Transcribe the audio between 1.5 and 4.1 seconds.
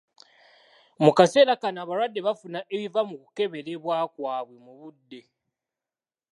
kano, abalwadde bafuna ebiva mu kukeberebwa